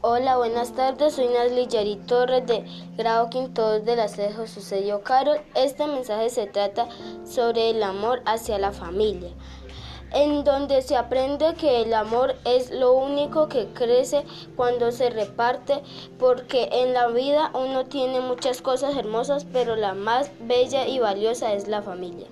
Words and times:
Hola, 0.00 0.36
buenas 0.36 0.74
tardes. 0.74 1.14
Soy 1.14 1.26
Nasli 1.26 1.66
Yari 1.66 1.96
Torres 1.96 2.46
de 2.46 2.64
grado 2.96 3.28
quinto 3.30 3.80
de 3.80 3.96
la 3.96 4.06
sede 4.06 4.46
Sucedió 4.46 5.02
Carol. 5.02 5.40
Este 5.56 5.88
mensaje 5.88 6.30
se 6.30 6.46
trata 6.46 6.86
sobre 7.24 7.70
el 7.70 7.82
amor 7.82 8.22
hacia 8.24 8.60
la 8.60 8.70
familia, 8.70 9.30
en 10.12 10.44
donde 10.44 10.82
se 10.82 10.94
aprende 10.94 11.52
que 11.54 11.82
el 11.82 11.92
amor 11.94 12.36
es 12.44 12.70
lo 12.70 12.92
único 12.92 13.48
que 13.48 13.66
crece 13.74 14.24
cuando 14.54 14.92
se 14.92 15.10
reparte, 15.10 15.82
porque 16.16 16.68
en 16.70 16.92
la 16.92 17.08
vida 17.08 17.50
uno 17.52 17.84
tiene 17.84 18.20
muchas 18.20 18.62
cosas 18.62 18.96
hermosas, 18.96 19.46
pero 19.52 19.74
la 19.74 19.94
más 19.94 20.30
bella 20.38 20.86
y 20.86 21.00
valiosa 21.00 21.54
es 21.54 21.66
la 21.66 21.82
familia. 21.82 22.28